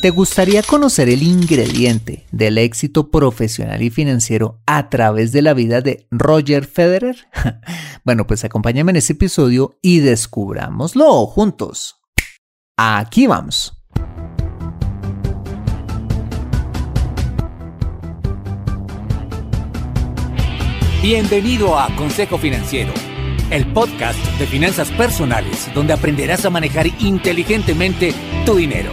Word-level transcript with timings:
¿Te 0.00 0.10
gustaría 0.10 0.62
conocer 0.62 1.08
el 1.08 1.24
ingrediente 1.24 2.24
del 2.30 2.56
éxito 2.58 3.10
profesional 3.10 3.82
y 3.82 3.90
financiero 3.90 4.60
a 4.64 4.90
través 4.90 5.32
de 5.32 5.42
la 5.42 5.54
vida 5.54 5.80
de 5.80 6.06
Roger 6.12 6.66
Federer? 6.66 7.26
bueno, 8.04 8.24
pues 8.24 8.44
acompáñame 8.44 8.92
en 8.92 8.96
este 8.96 9.14
episodio 9.14 9.76
y 9.82 9.98
descubrámoslo 9.98 11.26
juntos. 11.26 11.96
Aquí 12.76 13.26
vamos. 13.26 13.74
Bienvenido 21.02 21.76
a 21.76 21.88
Consejo 21.96 22.38
Financiero, 22.38 22.92
el 23.50 23.72
podcast 23.72 24.18
de 24.38 24.46
finanzas 24.46 24.92
personales 24.92 25.68
donde 25.74 25.92
aprenderás 25.92 26.44
a 26.44 26.50
manejar 26.50 26.86
inteligentemente 27.00 28.14
tu 28.46 28.54
dinero 28.54 28.92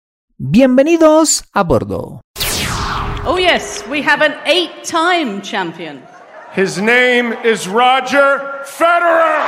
Bienvenidos 0.43 1.43
a 1.53 1.61
bordo. 1.63 2.21
Oh 3.27 3.37
yes, 3.37 3.83
we 3.87 4.01
have 4.01 4.25
an 4.25 4.33
eight-time 4.47 5.39
champion. 5.43 6.01
His 6.55 6.79
name 6.81 7.37
is 7.43 7.67
Roger 7.67 8.41
Federer. 8.65 9.43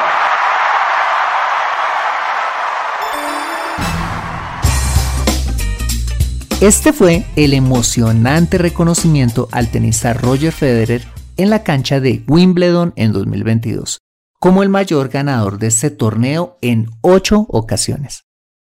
Este 6.62 6.94
fue 6.94 7.26
el 7.36 7.56
emocionante 7.56 8.60
reconocimiento 8.60 9.50
al 9.52 9.72
tenista 9.72 10.14
Roger 10.14 10.52
Federer 10.52 11.08
en 11.38 11.50
la 11.50 11.64
cancha 11.64 12.02
de 12.02 12.24
Wimbledon 12.28 12.94
en 12.98 13.14
2022, 13.14 13.98
como 14.40 14.62
el 14.62 14.70
mayor 14.70 15.10
ganador 15.10 15.58
de 15.58 15.68
este 15.68 15.90
torneo 15.90 16.60
en 16.62 16.92
ocho 17.02 17.48
ocasiones. 17.50 18.26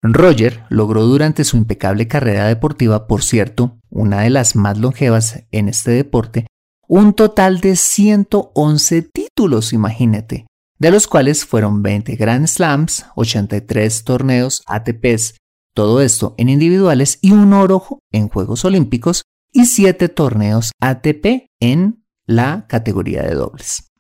Roger 0.02 0.64
logró 0.70 1.04
durante 1.04 1.44
su 1.44 1.58
impecable 1.58 2.08
carrera 2.08 2.48
deportiva, 2.48 3.08
por 3.08 3.24
cierto, 3.24 3.80
una 3.90 4.22
de 4.22 4.30
las 4.30 4.56
más 4.56 4.78
longevas 4.78 5.44
en 5.52 5.70
este 5.70 5.92
deporte, 5.92 6.48
un 6.88 7.14
total 7.14 7.60
de 7.60 7.76
111 7.76 9.02
títulos, 9.02 9.74
imagínate, 9.74 10.46
de 10.80 10.92
los 10.92 11.08
cuales 11.08 11.46
fueron 11.46 11.82
20 11.82 12.16
Grand 12.16 12.48
Slams, 12.48 13.08
83 13.16 14.04
torneos 14.04 14.64
ATPs, 14.68 15.36
todo 15.74 16.02
esto 16.02 16.36
en 16.38 16.50
individuales 16.50 17.20
y 17.22 17.32
un 17.32 17.54
oro 17.54 18.00
en 18.12 18.30
Juegos 18.30 18.66
Olímpicos 18.66 19.24
y 19.52 19.66
7 19.66 20.10
torneos 20.10 20.72
ATP 20.80 21.50
en 21.60 22.06
la 22.26 22.66
categoría 22.68 23.24
de 23.24 23.36
dobles. 23.36 23.92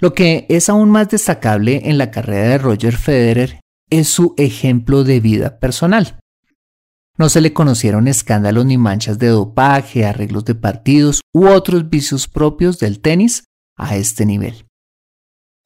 Lo 0.00 0.14
que 0.14 0.46
es 0.48 0.68
aún 0.68 0.90
más 0.90 1.08
destacable 1.08 1.88
en 1.88 1.98
la 1.98 2.10
carrera 2.10 2.48
de 2.48 2.58
Roger 2.58 2.96
Federer 2.96 3.60
es 3.90 4.08
su 4.08 4.34
ejemplo 4.36 5.04
de 5.04 5.20
vida 5.20 5.58
personal. 5.58 6.18
No 7.16 7.28
se 7.28 7.40
le 7.40 7.52
conocieron 7.52 8.06
escándalos 8.06 8.64
ni 8.64 8.78
manchas 8.78 9.18
de 9.18 9.28
dopaje, 9.28 10.04
arreglos 10.04 10.44
de 10.44 10.54
partidos 10.54 11.20
u 11.34 11.48
otros 11.48 11.90
vicios 11.90 12.28
propios 12.28 12.78
del 12.78 13.00
tenis 13.00 13.44
a 13.76 13.96
este 13.96 14.24
nivel. 14.24 14.66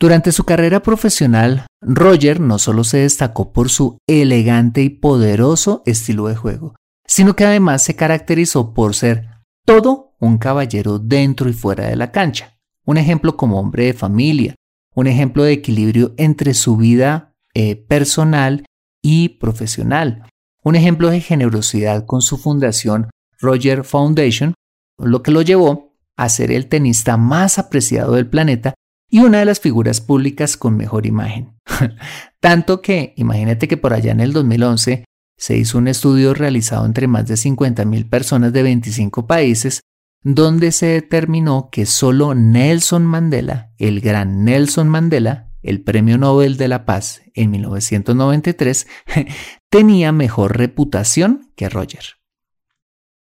Durante 0.00 0.32
su 0.32 0.44
carrera 0.44 0.82
profesional, 0.82 1.66
Roger 1.81 2.41
no 2.41 2.59
solo 2.59 2.84
se 2.84 2.99
destacó 2.99 3.53
por 3.53 3.69
su 3.69 3.99
elegante 4.09 4.82
y 4.82 4.88
poderoso 4.88 5.82
estilo 5.87 6.27
de 6.27 6.37
juego, 6.37 6.75
sino 7.06 7.37
que 7.37 7.44
además 7.44 7.84
se 7.84 7.94
caracterizó 7.94 8.75
por 8.75 8.94
ser 8.94 9.28
todo 9.65 10.15
un 10.19 10.38
caballero 10.38 10.99
dentro 10.99 11.49
y 11.49 11.53
fuera 11.53 11.87
de 11.87 11.97
la 11.97 12.11
cancha, 12.11 12.59
un 12.84 12.97
ejemplo 12.97 13.37
como 13.37 13.61
hombre 13.61 13.87
de 13.87 13.94
familia, 13.94 14.55
un 14.94 15.06
ejemplo 15.06 15.44
de 15.44 15.53
equilibrio 15.53 16.15
entre 16.16 16.55
su 16.55 16.77
vida 16.77 17.31
eh, 17.54 17.76
personal 17.76 18.64
y 19.02 19.30
profesional. 19.30 20.26
Un 20.62 20.76
ejemplo 20.76 21.10
de 21.10 21.20
generosidad 21.20 22.06
con 22.06 22.22
su 22.22 22.38
fundación 22.38 23.10
Roger 23.40 23.84
Foundation, 23.84 24.54
lo 24.98 25.22
que 25.22 25.32
lo 25.32 25.42
llevó 25.42 25.96
a 26.16 26.28
ser 26.28 26.52
el 26.52 26.68
tenista 26.68 27.16
más 27.16 27.58
apreciado 27.58 28.14
del 28.14 28.28
planeta 28.28 28.74
y 29.10 29.18
una 29.20 29.40
de 29.40 29.44
las 29.44 29.60
figuras 29.60 30.00
públicas 30.00 30.56
con 30.56 30.76
mejor 30.76 31.04
imagen. 31.04 31.58
Tanto 32.40 32.80
que, 32.80 33.12
imagínate 33.16 33.69
que 33.69 33.76
por 33.76 33.92
allá 33.92 34.12
en 34.12 34.20
el 34.20 34.32
2011 34.32 35.04
se 35.36 35.56
hizo 35.56 35.78
un 35.78 35.88
estudio 35.88 36.34
realizado 36.34 36.86
entre 36.86 37.08
más 37.08 37.26
de 37.26 37.34
50.000 37.34 38.08
personas 38.08 38.52
de 38.52 38.62
25 38.62 39.26
países, 39.26 39.80
donde 40.22 40.70
se 40.72 40.87
determinó 40.87 41.69
que 41.70 41.84
solo 41.84 42.34
Nelson 42.34 43.05
Mandela, 43.05 43.72
el 43.78 44.00
gran 44.00 44.44
Nelson 44.44 44.88
Mandela, 44.88 45.51
el 45.62 45.82
Premio 45.82 46.19
Nobel 46.19 46.56
de 46.56 46.69
la 46.69 46.85
Paz 46.85 47.23
en 47.35 47.50
1993, 47.50 48.87
tenía 49.70 50.12
mejor 50.12 50.56
reputación 50.56 51.53
que 51.56 51.69
Roger. 51.69 52.17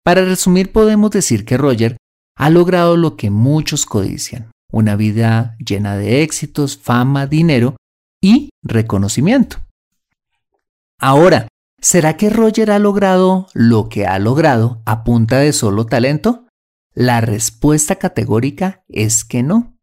Para 0.02 0.24
resumir, 0.24 0.72
podemos 0.72 1.10
decir 1.10 1.44
que 1.44 1.56
Roger 1.56 1.96
ha 2.36 2.50
logrado 2.50 2.96
lo 2.96 3.16
que 3.16 3.30
muchos 3.30 3.84
codician, 3.84 4.50
una 4.72 4.96
vida 4.96 5.56
llena 5.58 5.96
de 5.96 6.22
éxitos, 6.22 6.78
fama, 6.78 7.26
dinero 7.26 7.76
y 8.20 8.50
reconocimiento. 8.62 9.58
Ahora, 10.98 11.48
¿será 11.80 12.16
que 12.16 12.30
Roger 12.30 12.70
ha 12.70 12.78
logrado 12.78 13.46
lo 13.54 13.88
que 13.88 14.06
ha 14.06 14.18
logrado 14.18 14.82
a 14.86 15.04
punta 15.04 15.38
de 15.38 15.52
solo 15.52 15.86
talento? 15.86 16.46
La 16.92 17.20
respuesta 17.20 17.96
categórica 17.96 18.84
es 18.88 19.24
que 19.24 19.42
no. 19.42 19.79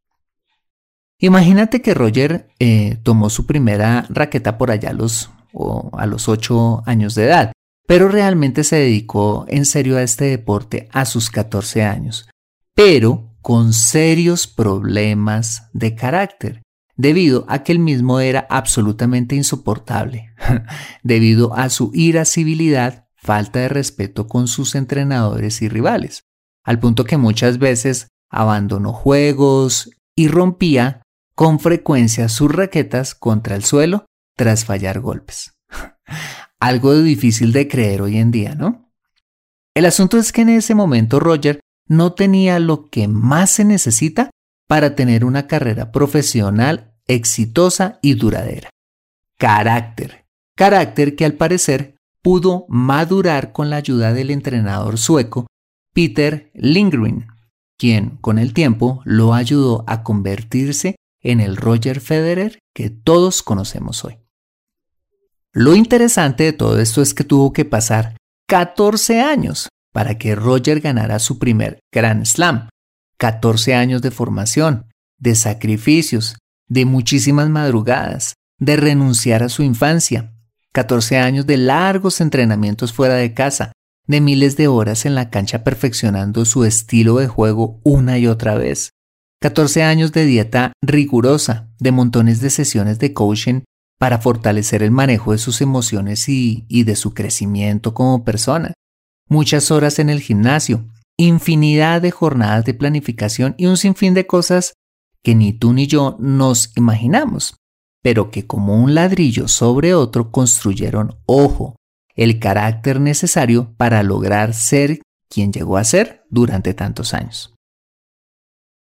Imagínate 1.19 1.81
que 1.81 1.95
Roger 1.95 2.49
eh, 2.59 2.99
tomó 3.03 3.29
su 3.29 3.45
primera 3.45 4.05
raqueta 4.09 4.57
por 4.57 4.69
allá 4.69 4.91
a 4.91 4.93
los, 4.93 5.31
a 5.93 6.05
los 6.05 6.29
8 6.29 6.83
años 6.85 7.15
de 7.15 7.25
edad, 7.25 7.51
pero 7.87 8.07
realmente 8.07 8.63
se 8.63 8.75
dedicó 8.75 9.45
en 9.47 9.65
serio 9.65 9.97
a 9.97 10.03
este 10.03 10.25
deporte 10.25 10.89
a 10.91 11.05
sus 11.05 11.29
14 11.29 11.83
años. 11.83 12.27
pero 12.75 13.33
con 13.41 13.71
serios 13.71 14.45
problemas 14.45 15.69
de 15.71 15.95
carácter, 15.95 16.61
debido 16.97 17.45
a 17.47 17.63
que 17.63 17.71
él 17.71 17.79
mismo 17.79 18.19
era 18.19 18.45
absolutamente 18.49 19.35
insoportable, 19.35 20.33
debido 21.01 21.55
a 21.55 21.69
su 21.69 21.91
irascibilidad, 21.93 23.07
falta 23.15 23.59
de 23.59 23.69
respeto 23.69 24.27
con 24.27 24.49
sus 24.49 24.75
entrenadores 24.75 25.61
y 25.61 25.69
rivales, 25.69 26.23
al 26.63 26.79
punto 26.79 27.05
que 27.05 27.15
muchas 27.15 27.57
veces 27.57 28.09
abandonó 28.29 28.91
juegos 28.91 29.91
y 30.13 30.27
rompía 30.27 31.01
con 31.37 31.59
frecuencia 31.59 32.29
sus 32.29 32.51
raquetas 32.51 33.13
contra 33.13 33.55
el 33.55 33.63
suelo 33.63 34.07
tras 34.35 34.65
fallar 34.65 35.01
golpes. 35.01 35.53
Algo 36.59 36.99
difícil 36.99 37.53
de 37.53 37.67
creer 37.67 38.01
hoy 38.01 38.17
en 38.17 38.31
día, 38.31 38.55
¿no? 38.55 38.91
El 39.75 39.85
asunto 39.85 40.17
es 40.17 40.31
que 40.31 40.41
en 40.41 40.49
ese 40.49 40.73
momento 40.73 41.19
Roger 41.19 41.59
no 41.87 42.13
tenía 42.13 42.57
lo 42.57 42.89
que 42.89 43.07
más 43.07 43.51
se 43.51 43.65
necesita 43.65 44.31
para 44.67 44.95
tener 44.95 45.23
una 45.23 45.45
carrera 45.45 45.91
profesional 45.91 46.95
exitosa 47.05 47.99
y 48.01 48.15
duradera. 48.15 48.71
Carácter. 49.37 50.25
Carácter 50.55 51.15
que 51.15 51.23
al 51.23 51.33
parecer 51.33 51.97
pudo 52.23 52.65
madurar 52.67 53.51
con 53.51 53.69
la 53.69 53.75
ayuda 53.75 54.11
del 54.11 54.31
entrenador 54.31 54.97
sueco 54.97 55.45
Peter 55.93 56.49
Lindgren, 56.55 57.27
quien 57.77 58.17
con 58.21 58.39
el 58.39 58.55
tiempo 58.55 59.03
lo 59.05 59.35
ayudó 59.35 59.83
a 59.85 60.01
convertirse 60.01 60.95
en 61.27 61.41
el 61.41 61.57
Roger 61.57 61.99
Federer 61.99 62.59
que 62.73 62.89
todos 62.89 63.43
conocemos 63.43 64.05
hoy. 64.05 64.17
Lo 65.51 65.75
interesante 65.75 66.45
de 66.45 66.53
todo 66.53 66.79
esto 66.79 67.01
es 67.01 67.13
que 67.13 67.25
tuvo 67.25 67.51
que 67.51 67.65
pasar 67.65 68.15
14 68.47 69.19
años 69.19 69.67
para 69.91 70.17
que 70.17 70.35
Roger 70.35 70.79
ganara 70.79 71.19
su 71.19 71.37
primer 71.37 71.79
Grand 71.91 72.25
Slam. 72.25 72.69
14 73.17 73.75
años 73.75 74.01
de 74.01 74.11
formación, 74.11 74.85
de 75.17 75.35
sacrificios, 75.35 76.37
de 76.69 76.85
muchísimas 76.85 77.49
madrugadas, 77.49 78.35
de 78.57 78.77
renunciar 78.77 79.43
a 79.43 79.49
su 79.49 79.63
infancia. 79.63 80.33
14 80.71 81.17
años 81.17 81.45
de 81.45 81.57
largos 81.57 82.21
entrenamientos 82.21 82.93
fuera 82.93 83.15
de 83.15 83.33
casa, 83.33 83.73
de 84.05 84.21
miles 84.21 84.55
de 84.55 84.69
horas 84.69 85.05
en 85.05 85.15
la 85.15 85.29
cancha 85.29 85.65
perfeccionando 85.65 86.45
su 86.45 86.63
estilo 86.63 87.17
de 87.17 87.27
juego 87.27 87.81
una 87.83 88.17
y 88.17 88.27
otra 88.27 88.55
vez. 88.55 88.91
14 89.41 89.83
años 89.83 90.11
de 90.11 90.25
dieta 90.25 90.73
rigurosa, 90.81 91.69
de 91.79 91.91
montones 91.91 92.41
de 92.41 92.49
sesiones 92.49 92.99
de 92.99 93.13
coaching 93.13 93.61
para 93.99 94.19
fortalecer 94.19 94.83
el 94.83 94.91
manejo 94.91 95.31
de 95.31 95.37
sus 95.37 95.61
emociones 95.61 96.27
y, 96.27 96.65
de 96.69 96.95
su 96.95 97.13
crecimiento 97.13 97.93
como 97.93 98.23
persona 98.23 98.73
muchas 99.29 99.71
horas 99.71 99.99
en 99.99 100.09
el 100.09 100.21
gimnasio, 100.21 100.87
infinidad 101.17 102.01
de 102.01 102.11
jornadas 102.11 102.65
de 102.65 102.73
planificación 102.73 103.55
y 103.57 103.65
un 103.65 103.77
sinfín 103.77 104.13
de 104.13 104.27
cosas 104.27 104.73
que 105.23 105.35
ni 105.35 105.53
tú 105.53 105.73
ni 105.73 105.87
yo 105.87 106.15
nos 106.19 106.71
imaginamos, 106.77 107.57
pero 108.01 108.31
que 108.31 108.47
como 108.47 108.81
un 108.81 108.95
ladrillo 108.95 109.47
sobre 109.47 109.93
otro 109.93 110.31
construyeron, 110.31 111.19
ojo, 111.25 111.75
el 112.15 112.39
carácter 112.39 113.01
necesario 113.01 113.73
para 113.77 114.01
lograr 114.03 114.53
ser 114.53 115.01
quien 115.29 115.51
llegó 115.51 115.77
a 115.77 115.83
ser 115.83 116.23
durante 116.29 116.73
tantos 116.73 117.13
años. 117.13 117.56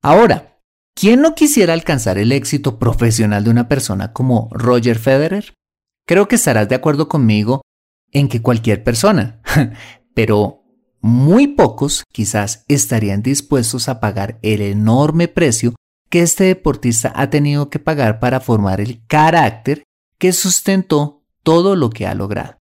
Ahora, 0.02 0.60
¿quién 0.94 1.20
no 1.20 1.34
quisiera 1.34 1.72
alcanzar 1.72 2.18
el 2.18 2.32
éxito 2.32 2.78
profesional 2.78 3.44
de 3.44 3.50
una 3.50 3.68
persona 3.68 4.12
como 4.12 4.48
Roger 4.52 4.98
Federer? 4.98 5.54
Creo 6.06 6.28
que 6.28 6.36
estarás 6.36 6.68
de 6.68 6.76
acuerdo 6.76 7.08
conmigo 7.08 7.62
en 8.12 8.28
que 8.28 8.40
cualquier 8.40 8.84
persona, 8.84 9.42
pero 10.14 10.62
muy 11.00 11.48
pocos 11.48 12.04
quizás 12.12 12.64
estarían 12.68 13.22
dispuestos 13.22 13.88
a 13.88 14.00
pagar 14.00 14.38
el 14.42 14.62
enorme 14.62 15.28
precio 15.28 15.74
que 16.10 16.22
este 16.22 16.44
deportista 16.44 17.12
ha 17.14 17.28
tenido 17.30 17.70
que 17.70 17.78
pagar 17.78 18.18
para 18.18 18.40
formar 18.40 18.80
el 18.80 19.04
carácter 19.06 19.84
que 20.16 20.32
sustentó 20.32 21.24
todo 21.42 21.76
lo 21.76 21.90
que 21.90 22.06
ha 22.06 22.14
logrado. 22.14 22.56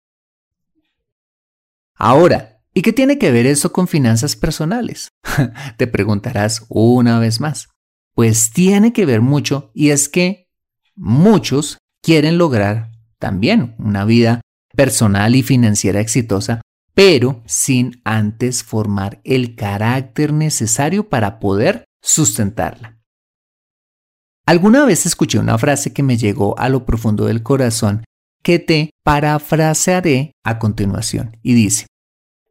Ahora, 1.96 2.57
¿y 2.78 2.84
qué 2.84 2.94
tiene 2.94 3.18
que 3.18 3.32
ver 3.32 3.48
eso 3.48 3.74
con 3.74 3.88
finanzas 3.88 4.36
personales? 4.36 5.10
Te 5.78 5.88
preguntarás 5.88 6.64
una 6.70 7.18
vez 7.18 7.42
más. 7.42 7.70
Pues 8.14 8.52
tiene 8.52 8.94
que 8.94 9.08
ver 9.08 9.20
mucho 9.22 9.72
y 9.74 9.90
es 9.90 10.10
que 10.10 10.48
muchos 10.96 11.80
quieren 12.04 12.38
lograr 12.38 12.92
también 13.18 13.74
una 13.80 14.06
vida 14.06 14.42
personal 14.76 15.36
y 15.36 15.42
financiera 15.42 16.02
exitosa, 16.02 16.62
pero 16.94 17.42
sin 17.48 18.00
antes 18.04 18.64
formar 18.64 19.22
el 19.24 19.56
carácter 19.56 20.32
necesario 20.32 21.10
para 21.10 21.40
poder 21.40 21.84
sustentarla. 22.04 23.00
Alguna 24.46 24.86
vez 24.86 25.08
escuché 25.08 25.40
una 25.40 25.58
frase 25.58 25.94
que 25.94 26.04
me 26.04 26.18
llegó 26.18 26.60
a 26.60 26.70
lo 26.70 26.86
profundo 26.86 27.26
del 27.26 27.42
corazón 27.42 28.04
que 28.44 28.60
te 28.60 28.92
parafrasearé 29.04 30.32
a 30.44 30.60
continuación 30.60 31.38
y 31.42 31.56
dice, 31.56 31.88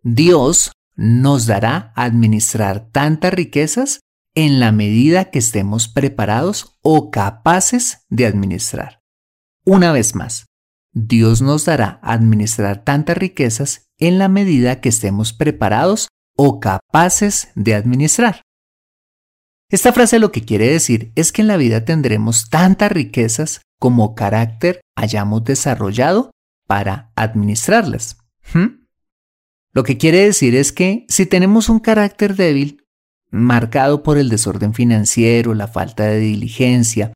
Dios 0.08 0.70
nos 0.94 1.46
dará 1.46 1.92
administrar 1.96 2.90
tantas 2.92 3.34
riquezas 3.34 4.02
en 4.36 4.60
la 4.60 4.70
medida 4.70 5.32
que 5.32 5.40
estemos 5.40 5.88
preparados 5.88 6.78
o 6.80 7.10
capaces 7.10 8.06
de 8.08 8.26
administrar. 8.26 9.00
Una 9.64 9.90
vez 9.90 10.14
más, 10.14 10.46
Dios 10.92 11.42
nos 11.42 11.64
dará 11.64 11.98
administrar 12.04 12.84
tantas 12.84 13.18
riquezas 13.18 13.88
en 13.98 14.20
la 14.20 14.28
medida 14.28 14.80
que 14.80 14.90
estemos 14.90 15.32
preparados 15.32 16.06
o 16.36 16.60
capaces 16.60 17.48
de 17.56 17.74
administrar. 17.74 18.42
Esta 19.72 19.92
frase 19.92 20.20
lo 20.20 20.30
que 20.30 20.44
quiere 20.44 20.70
decir 20.70 21.10
es 21.16 21.32
que 21.32 21.42
en 21.42 21.48
la 21.48 21.56
vida 21.56 21.84
tendremos 21.84 22.48
tantas 22.48 22.92
riquezas 22.92 23.60
como 23.80 24.14
carácter 24.14 24.80
hayamos 24.94 25.42
desarrollado 25.42 26.30
para 26.68 27.10
administrarlas. 27.16 28.18
¿Mm? 28.54 28.85
Lo 29.76 29.82
que 29.82 29.98
quiere 29.98 30.24
decir 30.24 30.54
es 30.54 30.72
que 30.72 31.04
si 31.06 31.26
tenemos 31.26 31.68
un 31.68 31.80
carácter 31.80 32.34
débil, 32.34 32.86
marcado 33.30 34.02
por 34.02 34.16
el 34.16 34.30
desorden 34.30 34.72
financiero, 34.72 35.52
la 35.52 35.68
falta 35.68 36.04
de 36.04 36.18
diligencia, 36.18 37.12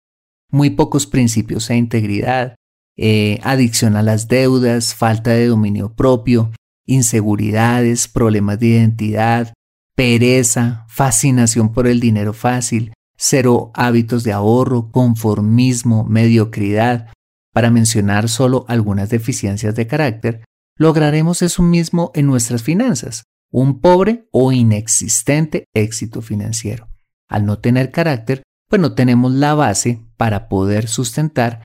muy 0.53 0.69
pocos 0.69 1.07
principios 1.07 1.71
e 1.71 1.77
integridad, 1.77 2.57
eh, 2.99 3.41
adicción 3.45 3.97
a 3.97 4.03
las 4.03 4.29
deudas, 4.29 4.95
falta 4.95 5.31
de 5.31 5.47
dominio 5.47 5.95
propio, 5.95 6.51
inseguridades, 6.85 8.09
problemas 8.09 8.61
de 8.61 8.67
identidad, 8.67 9.55
pereza, 9.97 10.85
fascinación 10.91 11.73
por 11.73 11.87
el 11.87 11.99
dinero 11.99 12.35
fácil, 12.35 12.93
cero 13.17 13.71
hábitos 13.73 14.23
de 14.23 14.35
ahorro, 14.35 14.91
conformismo, 14.93 16.05
mediocridad, 16.05 17.09
para 17.55 17.71
mencionar 17.71 18.29
solo 18.29 18.67
algunas 18.69 19.09
deficiencias 19.09 19.75
de 19.75 19.87
carácter, 19.87 20.45
lograremos 20.81 21.43
eso 21.43 21.63
mismo 21.63 22.11
en 22.15 22.27
nuestras 22.27 22.63
finanzas, 22.63 23.25
un 23.53 23.83
pobre 23.83 24.27
o 24.33 24.51
inexistente 24.51 25.67
éxito 25.75 26.23
financiero. 26.23 26.89
Al 27.29 27.45
no 27.45 27.59
tener 27.59 27.91
carácter, 27.91 28.43
pues 28.67 28.81
no 28.81 28.95
tenemos 28.95 29.31
la 29.31 29.55
base 29.55 30.01
para 30.17 30.49
poder 30.49 30.89
sustentar 30.89 31.65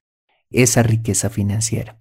esa 0.50 0.84
riqueza 0.84 1.30
financiera. 1.30 1.98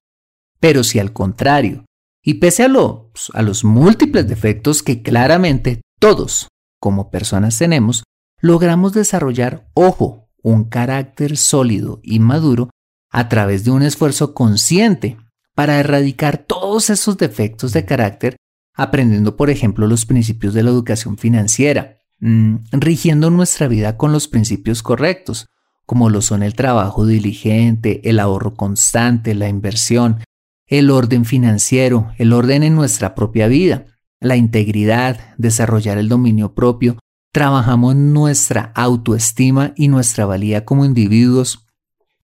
Pero 0.59 0.83
si 0.83 0.99
al 0.99 1.13
contrario 1.13 1.85
y 2.21 2.35
pese 2.35 2.65
a, 2.65 2.67
a 2.67 3.43
los 3.43 3.63
múltiples 3.65 4.27
defectos 4.27 4.83
que 4.83 5.03
claramente 5.03 5.83
todos 6.01 6.49
como 6.81 7.11
personas 7.11 7.57
tenemos, 7.57 8.03
logramos 8.41 8.93
desarrollar, 8.93 9.71
ojo, 9.75 10.29
un 10.43 10.65
carácter 10.65 11.37
sólido 11.37 12.01
y 12.03 12.19
maduro 12.19 12.71
a 13.13 13.29
través 13.29 13.65
de 13.65 13.71
un 13.71 13.83
esfuerzo 13.83 14.35
consciente 14.35 15.17
para 15.55 15.79
erradicar 15.79 16.39
todos 16.39 16.91
esos 16.91 17.17
defectos 17.17 17.73
de 17.73 17.85
carácter, 17.85 18.37
aprendiendo, 18.75 19.37
por 19.37 19.51
ejemplo, 19.51 19.87
los 19.87 20.05
principios 20.05 20.53
de 20.55 20.63
la 20.63 20.71
educación 20.71 21.17
financiera, 21.17 21.97
mm, 22.21 22.57
rigiendo 22.73 23.31
nuestra 23.31 23.69
vida 23.69 23.97
con 23.97 24.13
los 24.13 24.29
principios 24.29 24.83
correctos, 24.83 25.47
como 25.87 26.11
lo 26.11 26.23
son 26.23 26.43
el 26.43 26.55
trabajo 26.55 27.07
diligente, 27.07 28.09
el 28.09 28.19
ahorro 28.19 28.55
constante, 28.55 29.35
la 29.35 29.49
inversión, 29.49 30.21
el 30.67 30.91
orden 30.91 31.25
financiero, 31.25 32.13
el 32.19 32.33
orden 32.33 32.63
en 32.63 32.75
nuestra 32.75 33.15
propia 33.15 33.49
vida, 33.49 33.87
la 34.21 34.37
integridad, 34.37 35.35
desarrollar 35.37 35.99
el 35.99 36.09
dominio 36.09 36.55
propio, 36.55 36.99
trabajamos 37.33 37.95
nuestra 37.97 38.73
autoestima 38.75 39.73
y 39.77 39.89
nuestra 39.89 40.25
valía 40.25 40.65
como 40.65 40.85
individuos, 40.85 41.67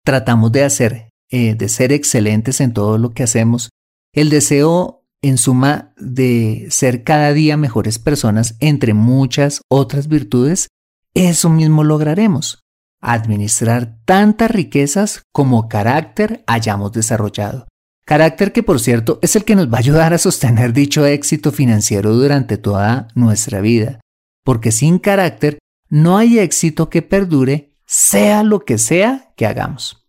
tratamos 0.04 0.52
de 0.52 0.64
hacer, 0.64 1.10
eh, 1.32 1.56
de 1.56 1.70
ser 1.70 1.92
excelentes 1.92 2.62
en 2.62 2.74
todo 2.74 2.98
lo 2.98 3.12
que 3.14 3.24
hacemos, 3.24 3.70
el 4.14 4.30
deseo 4.30 5.06
en 5.22 5.38
suma 5.38 5.94
de 5.98 6.68
ser 6.70 7.04
cada 7.04 7.34
día 7.34 7.58
mejores 7.58 8.00
personas 8.00 8.56
entre 8.60 8.94
muchas 8.94 9.62
otras 9.70 10.08
virtudes, 10.08 10.68
eso 11.14 11.50
mismo 11.50 11.84
lograremos, 11.84 12.60
administrar 13.02 13.98
tantas 14.06 14.52
riquezas 14.52 15.24
como 15.32 15.68
carácter 15.68 16.44
hayamos 16.48 16.92
desarrollado. 16.92 17.68
Carácter 18.06 18.54
que, 18.54 18.64
por 18.64 18.80
cierto, 18.80 19.20
es 19.22 19.36
el 19.36 19.44
que 19.44 19.56
nos 19.56 19.68
va 19.68 19.78
a 19.78 19.80
ayudar 19.80 20.14
a 20.14 20.18
sostener 20.18 20.72
dicho 20.72 21.06
éxito 21.06 21.52
financiero 21.52 22.14
durante 22.14 22.58
toda 22.58 23.10
nuestra 23.16 23.60
vida. 23.62 24.00
porque 24.46 24.72
sin 24.72 24.98
carácter 24.98 25.60
no 25.90 26.18
hay 26.18 26.40
éxito 26.40 26.90
que 26.90 27.02
perdure, 27.02 27.76
sea 27.86 28.44
lo 28.44 28.62
que 28.62 28.78
sea 28.78 29.34
que 29.36 29.46
hagamos. 29.46 30.07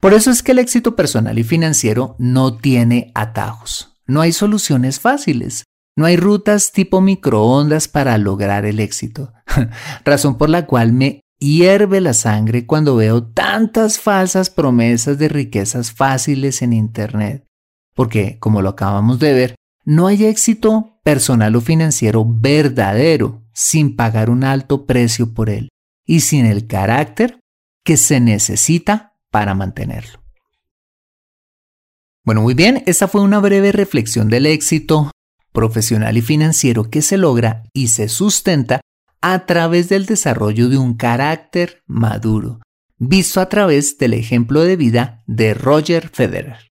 Por 0.00 0.14
eso 0.14 0.30
es 0.30 0.42
que 0.42 0.52
el 0.52 0.58
éxito 0.58 0.96
personal 0.96 1.38
y 1.38 1.44
financiero 1.44 2.16
no 2.18 2.56
tiene 2.56 3.12
atajos, 3.14 3.94
no 4.06 4.22
hay 4.22 4.32
soluciones 4.32 4.98
fáciles, 4.98 5.64
no 5.94 6.06
hay 6.06 6.16
rutas 6.16 6.72
tipo 6.72 7.02
microondas 7.02 7.86
para 7.86 8.16
lograr 8.16 8.64
el 8.64 8.80
éxito, 8.80 9.34
razón 10.04 10.38
por 10.38 10.48
la 10.48 10.64
cual 10.64 10.94
me 10.94 11.20
hierve 11.38 12.00
la 12.00 12.14
sangre 12.14 12.64
cuando 12.64 12.96
veo 12.96 13.24
tantas 13.24 13.98
falsas 13.98 14.48
promesas 14.48 15.18
de 15.18 15.28
riquezas 15.28 15.92
fáciles 15.92 16.62
en 16.62 16.72
Internet, 16.72 17.44
porque, 17.94 18.38
como 18.38 18.62
lo 18.62 18.70
acabamos 18.70 19.18
de 19.18 19.34
ver, 19.34 19.54
no 19.84 20.06
hay 20.06 20.24
éxito 20.24 20.98
personal 21.04 21.56
o 21.56 21.60
financiero 21.60 22.24
verdadero 22.26 23.42
sin 23.52 23.96
pagar 23.96 24.30
un 24.30 24.44
alto 24.44 24.86
precio 24.86 25.34
por 25.34 25.50
él 25.50 25.68
y 26.06 26.20
sin 26.20 26.46
el 26.46 26.66
carácter 26.66 27.40
que 27.84 27.96
se 27.98 28.20
necesita 28.20 29.09
para 29.30 29.54
mantenerlo. 29.54 30.20
Bueno, 32.24 32.42
muy 32.42 32.54
bien, 32.54 32.82
esta 32.86 33.08
fue 33.08 33.22
una 33.22 33.40
breve 33.40 33.72
reflexión 33.72 34.28
del 34.28 34.46
éxito 34.46 35.10
profesional 35.52 36.16
y 36.16 36.22
financiero 36.22 36.90
que 36.90 37.02
se 37.02 37.16
logra 37.16 37.64
y 37.72 37.88
se 37.88 38.08
sustenta 38.08 38.80
a 39.20 39.46
través 39.46 39.88
del 39.88 40.06
desarrollo 40.06 40.68
de 40.68 40.78
un 40.78 40.94
carácter 40.94 41.82
maduro, 41.86 42.60
visto 42.98 43.40
a 43.40 43.48
través 43.48 43.98
del 43.98 44.14
ejemplo 44.14 44.62
de 44.62 44.76
vida 44.76 45.22
de 45.26 45.54
Roger 45.54 46.08
Federer. 46.08 46.68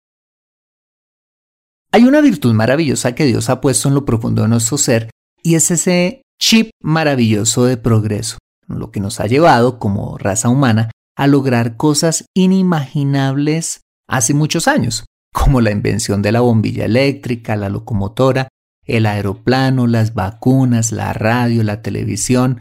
Hay 1.92 2.04
una 2.04 2.20
virtud 2.20 2.52
maravillosa 2.52 3.14
que 3.14 3.24
Dios 3.24 3.48
ha 3.48 3.60
puesto 3.60 3.88
en 3.88 3.94
lo 3.94 4.04
profundo 4.04 4.42
de 4.42 4.48
nuestro 4.48 4.76
ser 4.76 5.10
y 5.42 5.54
es 5.54 5.70
ese 5.70 6.22
chip 6.38 6.70
maravilloso 6.82 7.64
de 7.64 7.76
progreso, 7.76 8.38
lo 8.66 8.90
que 8.90 9.00
nos 9.00 9.20
ha 9.20 9.26
llevado 9.26 9.78
como 9.78 10.18
raza 10.18 10.48
humana 10.48 10.90
a 11.16 11.26
lograr 11.26 11.76
cosas 11.76 12.26
inimaginables 12.34 13.80
hace 14.06 14.34
muchos 14.34 14.68
años, 14.68 15.04
como 15.32 15.60
la 15.60 15.70
invención 15.70 16.22
de 16.22 16.32
la 16.32 16.40
bombilla 16.40 16.84
eléctrica, 16.84 17.56
la 17.56 17.68
locomotora, 17.68 18.48
el 18.84 19.06
aeroplano, 19.06 19.86
las 19.86 20.14
vacunas, 20.14 20.92
la 20.92 21.12
radio, 21.12 21.62
la 21.62 21.82
televisión, 21.82 22.60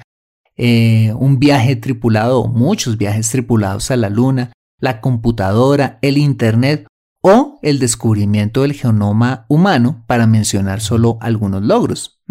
eh, 0.57 1.13
un 1.19 1.37
viaje 1.37 1.75
tripulado 1.75 2.47
muchos 2.47 2.97
viajes 2.97 3.29
tripulados 3.29 3.91
a 3.91 3.97
la 3.97 4.09
luna, 4.09 4.53
la 4.79 5.01
computadora, 5.01 5.99
el 6.01 6.17
Internet 6.17 6.87
o 7.21 7.59
el 7.61 7.79
descubrimiento 7.79 8.61
del 8.61 8.73
genoma 8.73 9.45
humano, 9.49 10.03
para 10.07 10.27
mencionar 10.27 10.79
solo 10.79 11.17
algunos 11.21 11.61
logros. 11.61 12.21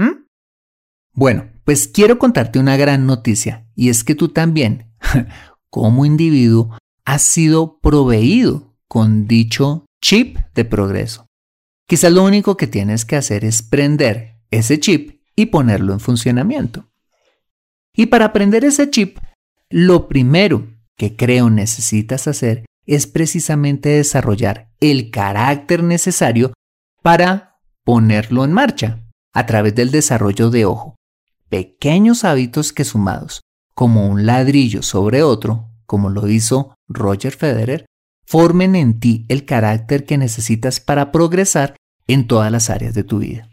Bueno, 1.13 1.49
pues 1.65 1.87
quiero 1.87 2.19
contarte 2.19 2.59
una 2.59 2.77
gran 2.77 3.07
noticia, 3.07 3.69
y 3.75 3.89
es 3.89 4.03
que 4.03 4.15
tú 4.15 4.29
también, 4.29 4.93
como 5.75 6.05
individuo, 6.05 6.79
has 7.05 7.23
sido 7.23 7.81
proveído 7.81 8.77
con 8.87 9.27
dicho 9.27 9.87
chip 10.01 10.39
de 10.55 10.65
progreso. 10.65 11.27
Quizás 11.89 12.13
lo 12.13 12.23
único 12.23 12.57
que 12.57 12.69
tienes 12.69 13.05
que 13.05 13.17
hacer 13.17 13.45
es 13.45 13.61
prender 13.63 14.37
ese 14.53 14.79
chip 14.79 15.21
y 15.35 15.47
ponerlo 15.47 15.93
en 15.93 15.99
funcionamiento. 15.99 16.93
Y 17.93 18.07
para 18.07 18.33
prender 18.33 18.65
ese 18.65 18.89
chip, 18.89 19.19
lo 19.69 20.07
primero 20.07 20.69
que 20.97 21.17
creo 21.17 21.51
necesitas 21.51 22.29
hacer 22.29 22.65
es 22.87 23.09
precisamente 23.09 23.89
desarrollar 23.89 24.71
el 24.79 25.11
carácter 25.11 25.83
necesario 25.83 26.53
para 27.03 27.59
ponerlo 27.83 28.45
en 28.45 28.53
marcha 28.53 29.05
a 29.33 29.45
través 29.47 29.75
del 29.75 29.91
desarrollo 29.91 30.51
de 30.51 30.67
ojo. 30.67 30.95
Pequeños 31.49 32.23
hábitos 32.23 32.73
que 32.73 32.85
sumados, 32.85 33.41
como 33.75 34.09
un 34.09 34.27
ladrillo 34.27 34.83
sobre 34.83 35.23
otro, 35.23 35.71
como 35.87 36.11
lo 36.11 36.29
hizo 36.29 36.75
Roger 36.89 37.33
Federer, 37.35 37.87
formen 38.27 38.75
en 38.77 39.01
ti 39.01 39.27
el 39.29 39.45
carácter 39.45 40.07
que 40.07 40.19
necesitas 40.19 40.81
para 40.81 41.13
progresar 41.13 41.77
en 42.07 42.27
todas 42.27 42.51
las 42.51 42.71
áreas 42.71 42.95
de 42.95 43.05
tu 43.05 43.19
vida. 43.19 43.49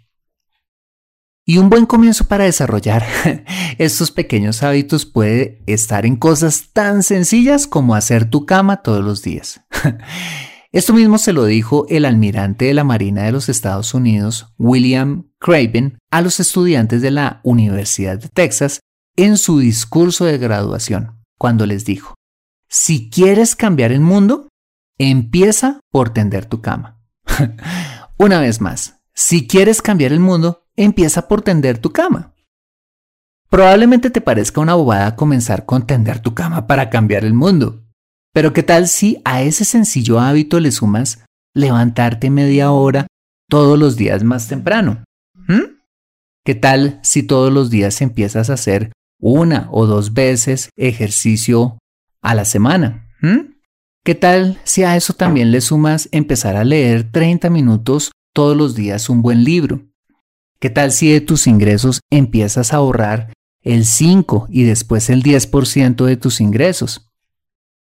Y 1.43 1.57
un 1.57 1.69
buen 1.69 1.85
comienzo 1.85 2.25
para 2.25 2.45
desarrollar 2.45 3.03
estos 3.77 4.11
pequeños 4.11 4.61
hábitos 4.63 5.05
puede 5.05 5.63
estar 5.65 6.05
en 6.05 6.15
cosas 6.15 6.69
tan 6.71 7.03
sencillas 7.03 7.67
como 7.67 7.95
hacer 7.95 8.29
tu 8.29 8.45
cama 8.45 8.83
todos 8.83 9.03
los 9.03 9.23
días. 9.23 9.61
Esto 10.71 10.93
mismo 10.93 11.17
se 11.17 11.33
lo 11.33 11.43
dijo 11.43 11.85
el 11.89 12.05
almirante 12.05 12.65
de 12.65 12.73
la 12.73 12.85
Marina 12.85 13.23
de 13.23 13.33
los 13.33 13.49
Estados 13.49 13.93
Unidos, 13.93 14.53
William 14.57 15.29
Craven, 15.39 15.97
a 16.11 16.21
los 16.21 16.39
estudiantes 16.39 17.01
de 17.01 17.11
la 17.11 17.41
Universidad 17.43 18.19
de 18.19 18.29
Texas 18.29 18.79
en 19.23 19.37
su 19.37 19.59
discurso 19.59 20.25
de 20.25 20.37
graduación, 20.37 21.21
cuando 21.37 21.65
les 21.65 21.85
dijo, 21.85 22.15
si 22.67 23.09
quieres 23.09 23.55
cambiar 23.55 23.91
el 23.91 24.01
mundo, 24.01 24.47
Empieza 25.03 25.79
por 25.89 26.11
tender 26.11 26.45
tu 26.45 26.61
cama. 26.61 27.01
Una 28.19 28.39
vez 28.39 28.61
más, 28.61 28.99
si 29.15 29.47
quieres 29.47 29.81
cambiar 29.81 30.11
el 30.11 30.19
mundo, 30.19 30.67
empieza 30.75 31.27
por 31.27 31.41
tender 31.41 31.79
tu 31.79 31.91
cama. 31.91 32.35
Probablemente 33.49 34.11
te 34.11 34.21
parezca 34.21 34.61
una 34.61 34.75
bobada 34.75 35.15
comenzar 35.15 35.65
con 35.65 35.87
tender 35.87 36.19
tu 36.19 36.35
cama 36.35 36.67
para 36.67 36.91
cambiar 36.91 37.25
el 37.25 37.33
mundo. 37.33 37.83
Pero 38.31 38.53
¿qué 38.53 38.61
tal 38.61 38.87
si 38.87 39.19
a 39.25 39.41
ese 39.41 39.65
sencillo 39.65 40.19
hábito 40.19 40.59
le 40.59 40.71
sumas 40.71 41.25
levantarte 41.55 42.29
media 42.29 42.69
hora 42.69 43.07
todos 43.49 43.79
los 43.79 43.97
días 43.97 44.23
más 44.23 44.47
temprano? 44.47 45.03
¿Mm? 45.33 45.79
¿Qué 46.45 46.53
tal 46.53 46.99
si 47.01 47.23
todos 47.23 47.51
los 47.51 47.71
días 47.71 48.03
empiezas 48.03 48.51
a 48.51 48.53
hacer 48.53 48.91
una 49.21 49.69
o 49.71 49.85
dos 49.85 50.13
veces 50.13 50.69
ejercicio 50.75 51.77
a 52.21 52.35
la 52.35 52.43
semana? 52.43 53.07
¿Qué 54.03 54.15
tal 54.15 54.59
si 54.63 54.83
a 54.83 54.95
eso 54.95 55.13
también 55.13 55.51
le 55.51 55.61
sumas 55.61 56.09
empezar 56.11 56.55
a 56.55 56.63
leer 56.63 57.11
30 57.11 57.49
minutos 57.49 58.11
todos 58.33 58.57
los 58.57 58.75
días 58.75 59.09
un 59.09 59.21
buen 59.21 59.43
libro? 59.43 59.83
¿Qué 60.59 60.69
tal 60.69 60.91
si 60.91 61.11
de 61.11 61.21
tus 61.21 61.47
ingresos 61.47 62.01
empiezas 62.11 62.73
a 62.73 62.77
ahorrar 62.77 63.33
el 63.61 63.85
5 63.85 64.47
y 64.49 64.63
después 64.63 65.09
el 65.09 65.23
10% 65.23 66.05
de 66.05 66.17
tus 66.17 66.41
ingresos? 66.41 67.07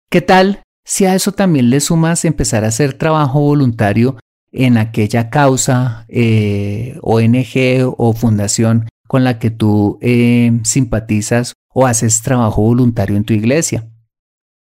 ¿Qué 0.10 0.22
tal 0.22 0.64
si 0.86 1.06
a 1.06 1.16
eso 1.16 1.34
también 1.34 1.70
le 1.70 1.82
sumas 1.82 2.24
empezar 2.24 2.64
a 2.64 2.70
hacer 2.70 2.94
trabajo 2.94 3.42
voluntario 3.42 4.18
en 4.54 4.78
aquella 4.78 5.30
causa, 5.30 6.06
eh, 6.08 6.98
ONG 7.02 7.94
o 7.98 8.14
fundación 8.14 8.88
con 9.08 9.24
la 9.24 9.40
que 9.40 9.50
tú 9.50 9.98
eh, 10.02 10.60
simpatizas 10.64 11.54
o 11.74 11.86
haces 11.86 12.22
trabajo 12.22 12.62
voluntario 12.62 13.16
en 13.16 13.24
tu 13.24 13.34
iglesia? 13.34 13.90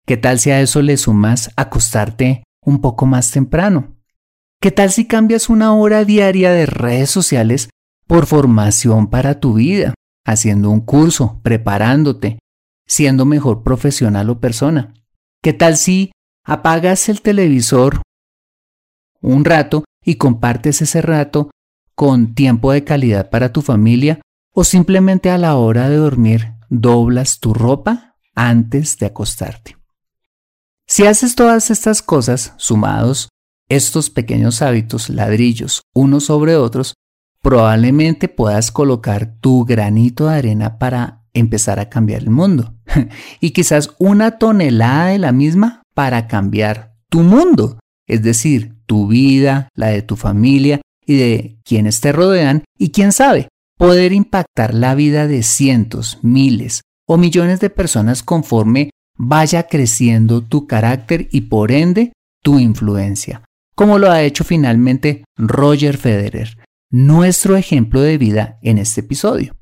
¿Qué 0.06 0.16
tal 0.16 0.38
si 0.38 0.50
a 0.50 0.60
eso 0.60 0.82
le 0.82 0.96
sumas 0.96 1.50
acostarte 1.56 2.44
un 2.64 2.80
poco 2.80 3.06
más 3.06 3.30
temprano? 3.30 3.96
¿Qué 4.60 4.70
tal 4.70 4.90
si 4.90 5.06
cambias 5.06 5.48
una 5.48 5.74
hora 5.74 6.04
diaria 6.04 6.52
de 6.52 6.66
redes 6.66 7.10
sociales 7.10 7.68
por 8.06 8.26
formación 8.26 9.08
para 9.08 9.40
tu 9.40 9.54
vida, 9.54 9.94
haciendo 10.24 10.70
un 10.70 10.80
curso, 10.80 11.40
preparándote, 11.42 12.38
siendo 12.86 13.24
mejor 13.24 13.62
profesional 13.64 14.30
o 14.30 14.40
persona? 14.40 14.94
¿Qué 15.42 15.52
tal 15.52 15.76
si 15.76 16.12
apagas 16.44 17.08
el 17.08 17.20
televisor 17.20 18.02
un 19.20 19.44
rato 19.44 19.84
y 20.04 20.14
compartes 20.16 20.82
ese 20.82 21.02
rato 21.02 21.50
con 21.96 22.34
tiempo 22.34 22.72
de 22.72 22.84
calidad 22.84 23.28
para 23.28 23.52
tu 23.52 23.62
familia 23.62 24.20
o 24.58 24.64
simplemente 24.64 25.28
a 25.30 25.36
la 25.36 25.56
hora 25.56 25.90
de 25.90 25.96
dormir 25.96 26.54
doblas 26.70 27.40
tu 27.40 27.52
ropa 27.52 28.16
antes 28.34 28.96
de 28.96 29.04
acostarte? 29.04 29.76
Si 30.86 31.04
haces 31.04 31.34
todas 31.34 31.70
estas 31.70 32.00
cosas, 32.00 32.54
sumados 32.56 33.28
estos 33.68 34.08
pequeños 34.08 34.62
hábitos, 34.62 35.10
ladrillos, 35.10 35.82
unos 35.94 36.25
sobre 36.25 36.56
otros, 36.56 36.94
probablemente 37.42 38.28
puedas 38.28 38.72
colocar 38.72 39.36
tu 39.40 39.66
granito 39.66 40.28
de 40.28 40.36
arena 40.36 40.78
para 40.78 41.25
empezar 41.34 41.78
a 41.78 41.90
cambiar 41.90 42.22
el 42.22 42.30
mundo. 42.30 42.75
y 43.40 43.50
quizás 43.50 43.90
una 43.98 44.38
tonelada 44.38 45.08
de 45.08 45.18
la 45.18 45.32
misma 45.32 45.82
para 45.94 46.28
cambiar 46.28 46.94
tu 47.10 47.20
mundo, 47.20 47.78
es 48.06 48.22
decir, 48.22 48.75
tu 48.86 49.06
vida, 49.06 49.68
la 49.75 49.88
de 49.88 50.00
tu 50.00 50.16
familia 50.16 50.80
y 51.04 51.16
de 51.16 51.58
quienes 51.62 52.00
te 52.00 52.12
rodean 52.12 52.64
y 52.78 52.90
quién 52.90 53.12
sabe, 53.12 53.48
poder 53.76 54.12
impactar 54.12 54.75
la 54.75 54.95
vida 54.95 55.26
de 55.26 55.42
cientos, 55.42 56.18
miles 56.23 56.83
o 57.06 57.16
millones 57.16 57.61
de 57.61 57.71
personas 57.71 58.23
conforme 58.23 58.90
vaya 59.16 59.64
creciendo 59.64 60.42
tu 60.42 60.66
carácter 60.66 61.28
y 61.30 61.42
por 61.42 61.73
ende 61.73 62.12
tu 62.42 62.59
influencia, 62.59 63.42
como 63.75 63.99
lo 63.99 64.11
ha 64.11 64.23
hecho 64.23 64.45
finalmente 64.45 65.25
Roger 65.37 65.97
Federer, 65.97 66.56
nuestro 66.90 67.56
ejemplo 67.56 68.00
de 68.00 68.18
vida 68.18 68.59
en 68.62 68.78
este 68.78 69.00
episodio. 69.00 69.56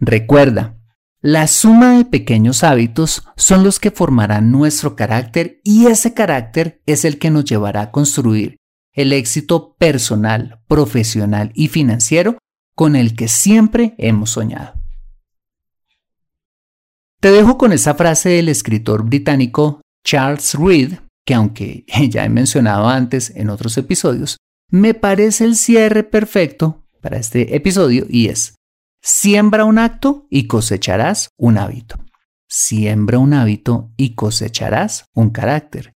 Recuerda, 0.00 0.78
la 1.20 1.48
suma 1.48 1.98
de 1.98 2.04
pequeños 2.04 2.62
hábitos 2.62 3.26
son 3.36 3.64
los 3.64 3.80
que 3.80 3.90
formarán 3.90 4.52
nuestro 4.52 4.94
carácter 4.94 5.60
y 5.64 5.86
ese 5.86 6.14
carácter 6.14 6.80
es 6.86 7.04
el 7.04 7.18
que 7.18 7.30
nos 7.30 7.44
llevará 7.44 7.82
a 7.82 7.90
construir 7.90 8.56
el 8.92 9.12
éxito 9.12 9.74
personal, 9.76 10.60
profesional 10.68 11.50
y 11.54 11.68
financiero 11.68 12.38
con 12.78 12.94
el 12.94 13.16
que 13.16 13.26
siempre 13.26 13.96
hemos 13.98 14.30
soñado. 14.30 14.80
Te 17.20 17.32
dejo 17.32 17.58
con 17.58 17.72
esa 17.72 17.96
frase 17.96 18.28
del 18.28 18.48
escritor 18.48 19.04
británico 19.04 19.80
Charles 20.04 20.54
Reed, 20.54 20.92
que 21.26 21.34
aunque 21.34 21.84
ya 22.08 22.24
he 22.24 22.28
mencionado 22.28 22.88
antes 22.88 23.30
en 23.34 23.50
otros 23.50 23.76
episodios, 23.78 24.36
me 24.70 24.94
parece 24.94 25.42
el 25.42 25.56
cierre 25.56 26.04
perfecto 26.04 26.84
para 27.02 27.16
este 27.16 27.56
episodio 27.56 28.06
y 28.08 28.28
es, 28.28 28.54
siembra 29.02 29.64
un 29.64 29.80
acto 29.80 30.28
y 30.30 30.46
cosecharás 30.46 31.30
un 31.36 31.58
hábito. 31.58 31.96
Siembra 32.46 33.18
un 33.18 33.34
hábito 33.34 33.90
y 33.96 34.14
cosecharás 34.14 35.06
un 35.14 35.30
carácter. 35.30 35.94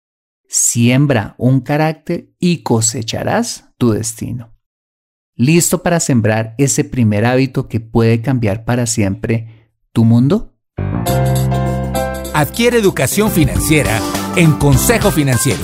Siembra 0.48 1.36
un 1.38 1.62
carácter 1.62 2.32
y 2.40 2.64
cosecharás 2.64 3.70
tu 3.78 3.92
destino. 3.92 4.52
¿Listo 5.42 5.82
para 5.82 6.00
sembrar 6.00 6.54
ese 6.60 6.84
primer 6.84 7.26
hábito 7.26 7.68
que 7.68 7.80
puede 7.80 8.22
cambiar 8.22 8.64
para 8.64 8.86
siempre 8.86 9.72
tu 9.92 10.06
mundo? 10.06 10.54
Adquiere 12.36 12.78
educación 12.78 13.32
financiera 13.32 14.00
en 14.36 14.52
Consejo 14.52 15.10
Financiero. 15.10 15.64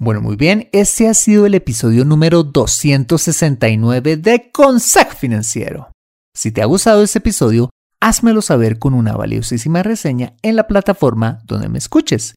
Bueno, 0.00 0.20
muy 0.20 0.34
bien, 0.34 0.68
este 0.72 1.08
ha 1.08 1.14
sido 1.14 1.46
el 1.46 1.54
episodio 1.54 2.04
número 2.04 2.42
269 2.42 4.16
de 4.16 4.50
Consejo 4.50 5.12
Financiero. 5.12 5.92
Si 6.34 6.50
te 6.50 6.60
ha 6.60 6.64
gustado 6.64 7.04
este 7.04 7.20
episodio, 7.20 7.70
házmelo 8.00 8.42
saber 8.42 8.80
con 8.80 8.94
una 8.94 9.12
valiosísima 9.12 9.84
reseña 9.84 10.34
en 10.42 10.56
la 10.56 10.66
plataforma 10.66 11.38
donde 11.44 11.68
me 11.68 11.78
escuches. 11.78 12.34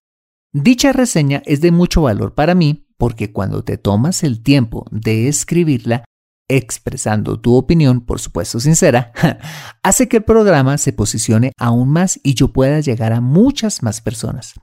Dicha 0.54 0.94
reseña 0.94 1.42
es 1.48 1.60
de 1.62 1.72
mucho 1.72 2.04
valor 2.04 2.36
para 2.36 2.54
mí 2.54 2.85
porque 3.06 3.32
cuando 3.32 3.64
te 3.64 3.78
tomas 3.78 4.24
el 4.24 4.42
tiempo 4.42 4.88
de 4.90 5.28
escribirla, 5.28 6.06
expresando 6.50 7.40
tu 7.40 7.54
opinión, 7.54 8.02
por 8.02 8.20
supuesto 8.20 8.60
sincera, 8.60 9.12
hace 9.84 10.08
que 10.08 10.18
el 10.18 10.24
programa 10.24 10.80
se 10.80 10.92
posicione 10.92 11.52
aún 11.60 11.90
más 11.90 12.20
y 12.24 12.34
yo 12.34 12.52
pueda 12.52 12.80
llegar 12.80 13.14
a 13.14 13.22
muchas 13.22 13.84
más 13.84 14.02
personas. 14.02 14.56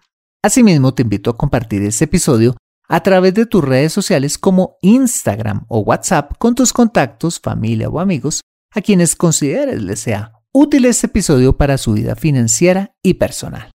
Asimismo, 0.42 0.92
te 0.92 1.02
invito 1.02 1.30
a 1.30 1.37
compartir 1.37 1.82
este 1.82 2.06
episodio 2.06 2.56
a 2.88 3.00
través 3.04 3.32
de 3.34 3.46
tus 3.46 3.62
redes 3.62 3.92
sociales 3.92 4.38
como 4.38 4.75
Instagram 4.82 5.64
o 5.68 5.78
WhatsApp 5.78 6.32
con 6.37 6.56
tus 6.56 6.72
contactos, 6.72 7.38
familia 7.38 7.88
o 7.90 8.00
amigos 8.00 8.40
a 8.75 8.80
quienes 8.80 9.14
consideres 9.14 9.80
les 9.80 10.00
sea 10.00 10.32
útil 10.52 10.87
este 10.87 11.06
episodio 11.06 11.56
para 11.56 11.78
su 11.78 11.92
vida 11.92 12.16
financiera 12.16 12.96
y 13.04 13.14
personal. 13.14 13.70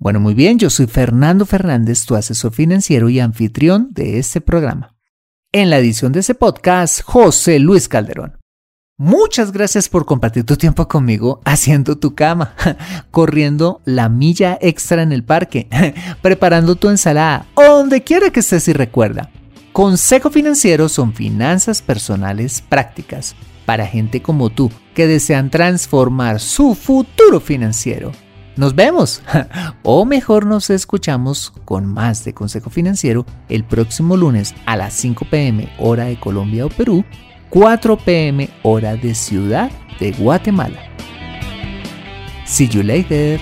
Bueno, 0.00 0.20
muy 0.20 0.34
bien, 0.34 0.60
yo 0.60 0.70
soy 0.70 0.86
Fernando 0.86 1.44
Fernández, 1.44 2.06
tu 2.06 2.14
asesor 2.14 2.52
financiero 2.52 3.08
y 3.08 3.18
anfitrión 3.18 3.88
de 3.90 4.20
este 4.20 4.40
programa. 4.40 4.94
En 5.50 5.70
la 5.70 5.78
edición 5.78 6.12
de 6.12 6.20
ese 6.20 6.36
podcast, 6.36 7.02
José 7.02 7.58
Luis 7.58 7.88
Calderón. 7.88 8.38
Muchas 8.96 9.50
gracias 9.50 9.88
por 9.88 10.06
compartir 10.06 10.44
tu 10.44 10.56
tiempo 10.56 10.86
conmigo 10.86 11.40
haciendo 11.44 11.98
tu 11.98 12.14
cama, 12.14 12.54
corriendo 13.10 13.80
la 13.84 14.08
milla 14.08 14.56
extra 14.60 15.02
en 15.02 15.10
el 15.10 15.24
parque, 15.24 15.68
preparando 16.22 16.76
tu 16.76 16.90
ensalada 16.90 17.46
o 17.54 17.64
donde 17.64 18.04
quiera 18.04 18.30
que 18.30 18.38
estés 18.38 18.68
y 18.68 18.74
recuerda. 18.74 19.32
Consejo 19.72 20.30
Financiero 20.30 20.88
son 20.88 21.12
finanzas 21.12 21.82
personales 21.82 22.60
prácticas 22.60 23.34
para 23.66 23.84
gente 23.84 24.22
como 24.22 24.50
tú 24.50 24.70
que 24.94 25.08
desean 25.08 25.50
transformar 25.50 26.38
su 26.38 26.76
futuro 26.76 27.40
financiero. 27.40 28.12
Nos 28.58 28.74
vemos, 28.74 29.22
o 29.84 30.04
mejor 30.04 30.44
nos 30.44 30.68
escuchamos 30.68 31.52
con 31.64 31.86
más 31.86 32.24
de 32.24 32.34
Consejo 32.34 32.70
Financiero 32.70 33.24
el 33.48 33.62
próximo 33.62 34.16
lunes 34.16 34.52
a 34.66 34.76
las 34.76 34.94
5 34.94 35.26
pm 35.30 35.72
hora 35.78 36.06
de 36.06 36.18
Colombia 36.18 36.66
o 36.66 36.68
Perú, 36.68 37.04
4 37.50 37.96
pm 37.98 38.50
hora 38.64 38.96
de 38.96 39.14
Ciudad 39.14 39.70
de 40.00 40.10
Guatemala. 40.10 40.80
See 42.46 42.66
you 42.66 42.82
later. 42.82 43.40